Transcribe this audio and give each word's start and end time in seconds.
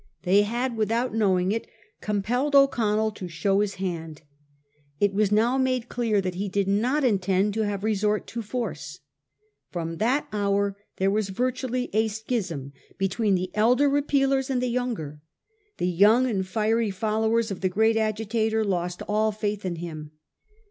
They 0.23 0.41
had 0.41 0.75
without 0.77 1.13
knowing 1.13 1.51
it 1.51 1.67
compelled 2.01 2.55
O'Connell 2.55 3.11
to 3.11 3.27
show 3.27 3.59
his 3.59 3.75
hand. 3.75 4.23
It 4.99 5.13
was 5.13 5.31
now 5.31 5.59
made 5.59 5.89
clear 5.89 6.19
that 6.21 6.33
he 6.33 6.49
did 6.49 6.67
not 6.67 7.03
intend 7.03 7.53
to 7.53 7.65
have 7.67 7.83
resort 7.83 8.25
to 8.25 8.41
force. 8.41 9.01
From 9.69 9.97
that 9.97 10.25
hour 10.33 10.75
there 10.97 11.11
was 11.11 11.29
virtually 11.29 11.91
a 11.93 12.07
schism 12.07 12.73
between 12.97 13.35
the 13.35 13.51
elder 13.53 13.87
Repealers 13.87 14.49
and 14.49 14.59
the 14.59 14.69
younger. 14.71 15.21
The 15.77 15.87
young 15.91 16.27
and 16.27 16.47
fiery 16.47 16.89
followers 16.89 17.51
of 17.51 17.61
the 17.61 17.69
great 17.69 17.95
agitator 17.95 18.63
lost 18.65 19.03
all 19.07 19.31
faith 19.31 19.63
in 19.65 19.75
him. 19.75 20.13